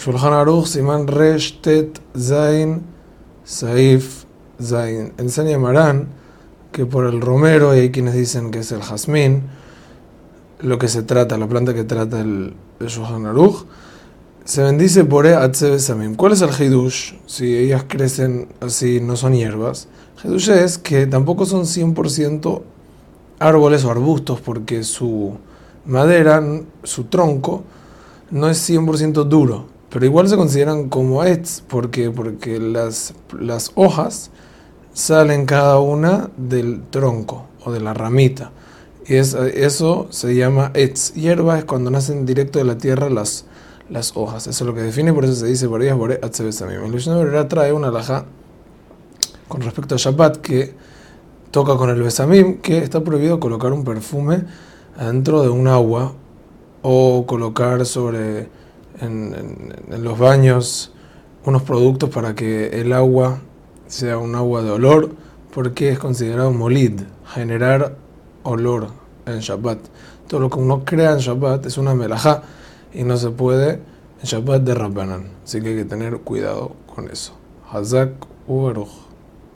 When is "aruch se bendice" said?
13.26-15.04